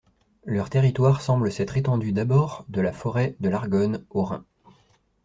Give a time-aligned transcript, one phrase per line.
[0.45, 4.43] Leur territoire semble s'être étendu d'abord de la forêt de l'Argonne au Rhin.